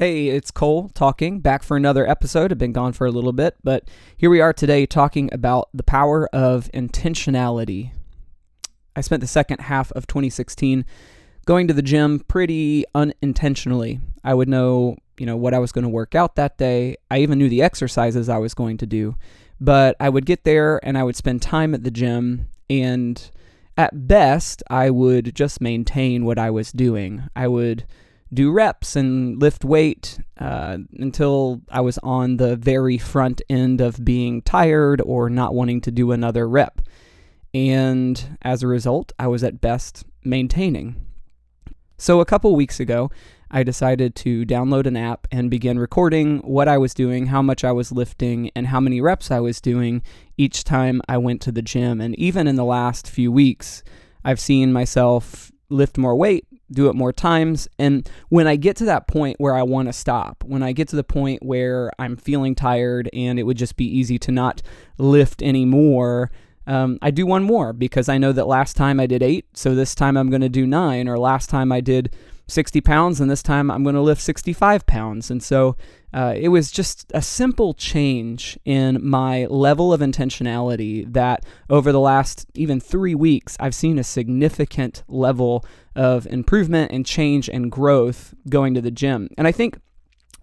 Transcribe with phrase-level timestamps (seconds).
[0.00, 2.50] Hey, it's Cole talking, back for another episode.
[2.50, 5.82] I've been gone for a little bit, but here we are today talking about the
[5.82, 7.92] power of intentionality.
[8.96, 10.86] I spent the second half of 2016
[11.44, 14.00] going to the gym pretty unintentionally.
[14.24, 16.96] I would know, you know, what I was going to work out that day.
[17.10, 19.16] I even knew the exercises I was going to do.
[19.60, 23.30] But I would get there and I would spend time at the gym and
[23.76, 27.24] at best, I would just maintain what I was doing.
[27.36, 27.84] I would
[28.32, 34.04] do reps and lift weight uh, until I was on the very front end of
[34.04, 36.80] being tired or not wanting to do another rep.
[37.52, 41.06] And as a result, I was at best maintaining.
[41.98, 43.10] So a couple weeks ago,
[43.50, 47.64] I decided to download an app and begin recording what I was doing, how much
[47.64, 50.02] I was lifting, and how many reps I was doing
[50.36, 52.00] each time I went to the gym.
[52.00, 53.82] And even in the last few weeks,
[54.24, 57.68] I've seen myself lift more weight, do it more times.
[57.78, 60.88] And when I get to that point where I want to stop, when I get
[60.88, 64.62] to the point where I'm feeling tired and it would just be easy to not
[64.98, 66.30] lift anymore,
[66.66, 69.74] um, I do one more because I know that last time I did eight, so
[69.74, 72.14] this time I'm going to do nine, or last time I did
[72.50, 75.30] 60 pounds, and this time I'm going to lift 65 pounds.
[75.30, 75.76] And so
[76.12, 82.00] uh, it was just a simple change in my level of intentionality that over the
[82.00, 88.34] last even three weeks, I've seen a significant level of improvement and change and growth
[88.48, 89.28] going to the gym.
[89.38, 89.78] And I think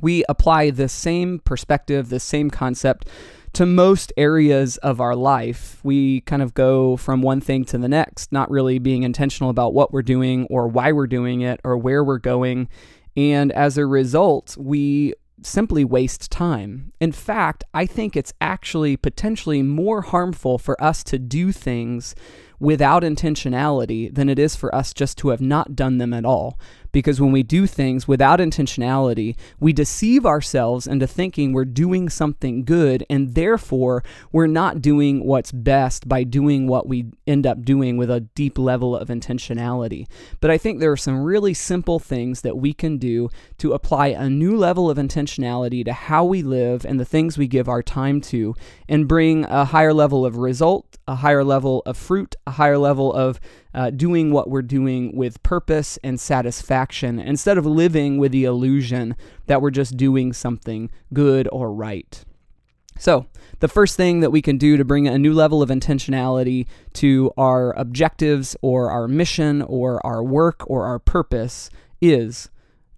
[0.00, 3.08] we apply the same perspective, the same concept
[3.56, 5.80] to most areas of our life.
[5.82, 9.72] We kind of go from one thing to the next, not really being intentional about
[9.72, 12.68] what we're doing or why we're doing it or where we're going.
[13.16, 16.92] And as a result, we simply waste time.
[17.00, 22.14] In fact, I think it's actually potentially more harmful for us to do things
[22.60, 26.58] without intentionality than it is for us just to have not done them at all.
[26.96, 32.64] Because when we do things without intentionality, we deceive ourselves into thinking we're doing something
[32.64, 34.02] good, and therefore
[34.32, 38.56] we're not doing what's best by doing what we end up doing with a deep
[38.56, 40.06] level of intentionality.
[40.40, 44.06] But I think there are some really simple things that we can do to apply
[44.06, 47.82] a new level of intentionality to how we live and the things we give our
[47.82, 48.54] time to,
[48.88, 53.12] and bring a higher level of result, a higher level of fruit, a higher level
[53.12, 53.38] of
[53.76, 59.14] uh, doing what we're doing with purpose and satisfaction instead of living with the illusion
[59.46, 62.24] that we're just doing something good or right.
[62.98, 63.26] So,
[63.60, 67.30] the first thing that we can do to bring a new level of intentionality to
[67.36, 71.68] our objectives or our mission or our work or our purpose
[72.00, 72.48] is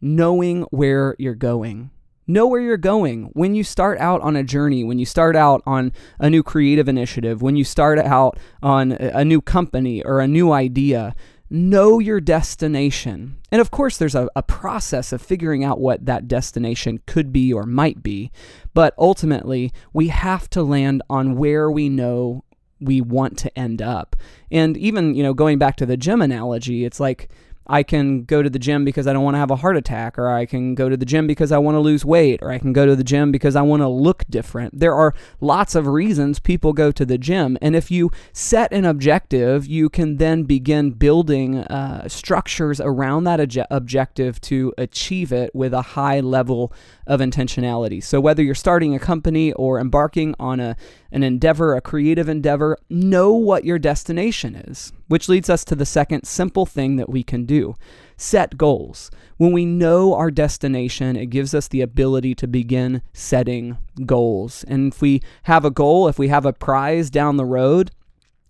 [0.00, 1.90] knowing where you're going.
[2.30, 3.30] Know where you're going.
[3.32, 6.86] When you start out on a journey, when you start out on a new creative
[6.86, 11.14] initiative, when you start out on a new company or a new idea,
[11.48, 13.38] know your destination.
[13.50, 17.50] And of course, there's a, a, process of figuring out what that destination could be
[17.50, 18.30] or might be.
[18.74, 22.44] But ultimately, we have to land on where we know
[22.78, 24.16] we want to end up.
[24.50, 27.30] And even, you know, going back to the gym analogy, it's like,
[27.68, 30.18] I can go to the gym because I don't want to have a heart attack,
[30.18, 32.58] or I can go to the gym because I want to lose weight, or I
[32.58, 34.78] can go to the gym because I want to look different.
[34.78, 37.58] There are lots of reasons people go to the gym.
[37.60, 43.40] And if you set an objective, you can then begin building uh, structures around that
[43.40, 46.72] obje- objective to achieve it with a high level
[47.06, 48.02] of intentionality.
[48.02, 50.76] So whether you're starting a company or embarking on a,
[51.12, 54.92] an endeavor, a creative endeavor, know what your destination is.
[55.08, 57.74] Which leads us to the second simple thing that we can do
[58.16, 59.10] set goals.
[59.36, 64.64] When we know our destination, it gives us the ability to begin setting goals.
[64.66, 67.92] And if we have a goal, if we have a prize down the road,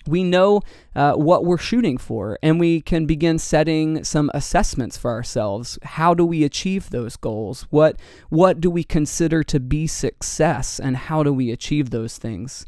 [0.08, 0.62] we know
[0.96, 6.14] uh, what we're shooting for and we can begin setting some assessments for ourselves how
[6.14, 7.96] do we achieve those goals what
[8.30, 12.64] what do we consider to be success and how do we achieve those things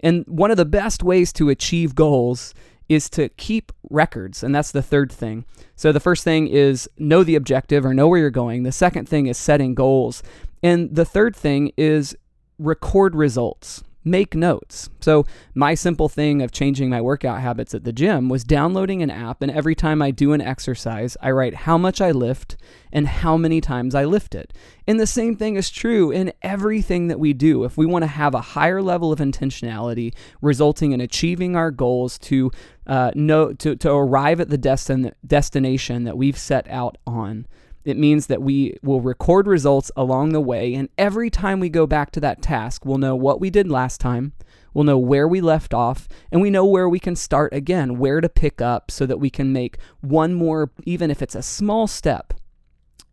[0.00, 2.54] and one of the best ways to achieve goals
[2.88, 5.44] is to keep records and that's the third thing.
[5.74, 8.62] So the first thing is know the objective or know where you're going.
[8.62, 10.22] The second thing is setting goals.
[10.62, 12.16] And the third thing is
[12.58, 14.88] record results make notes.
[15.00, 19.10] So, my simple thing of changing my workout habits at the gym was downloading an
[19.10, 22.56] app, and every time I do an exercise, I write how much I lift
[22.92, 24.52] and how many times I lift it.
[24.86, 27.64] And the same thing is true in everything that we do.
[27.64, 32.16] If we want to have a higher level of intentionality, resulting in achieving our goals
[32.20, 32.50] to
[32.86, 37.46] uh, know to, to arrive at the destin- destination that we've set out on.
[37.86, 41.86] It means that we will record results along the way, and every time we go
[41.86, 44.32] back to that task, we'll know what we did last time,
[44.74, 48.20] we'll know where we left off, and we know where we can start again, where
[48.20, 51.86] to pick up so that we can make one more, even if it's a small
[51.86, 52.34] step,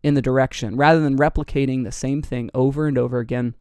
[0.02, 0.76] in the direction.
[0.76, 3.54] Rather than replicating the same thing over and over again,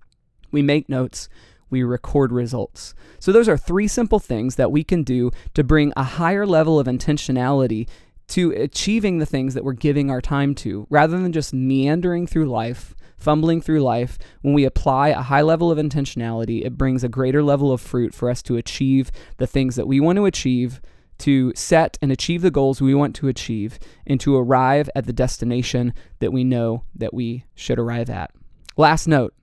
[0.50, 1.28] we make notes,
[1.68, 2.94] we record results.
[3.18, 6.80] So, those are three simple things that we can do to bring a higher level
[6.80, 7.86] of intentionality
[8.32, 12.46] to achieving the things that we're giving our time to, rather than just meandering through
[12.46, 14.18] life, fumbling through life.
[14.40, 18.14] When we apply a high level of intentionality, it brings a greater level of fruit
[18.14, 20.80] for us to achieve the things that we want to achieve
[21.18, 25.12] to set and achieve the goals we want to achieve and to arrive at the
[25.12, 28.30] destination that we know that we should arrive at.
[28.76, 29.34] Last note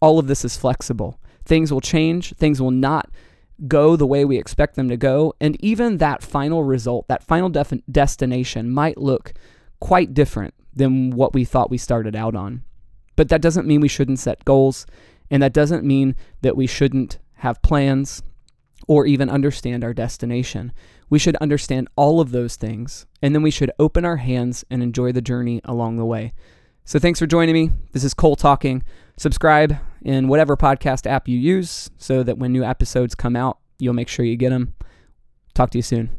[0.00, 1.18] all of this is flexible.
[1.44, 3.08] Things will change, things will not
[3.66, 7.48] go the way we expect them to go, and even that final result, that final
[7.48, 9.32] def- destination might look
[9.80, 12.62] quite different than what we thought we started out on.
[13.16, 14.86] But that doesn't mean we shouldn't set goals,
[15.30, 18.22] and that doesn't mean that we shouldn't have plans
[18.86, 20.72] or even understand our destination.
[21.08, 24.82] We should understand all of those things, and then we should open our hands and
[24.82, 26.34] enjoy the journey along the way.
[26.84, 27.70] So, thanks for joining me.
[27.92, 28.84] This is Cole talking.
[29.16, 33.92] Subscribe in whatever podcast app you use so that when new episodes come out, you'll
[33.92, 34.72] make sure you get them.
[35.52, 36.10] Talk to you soon.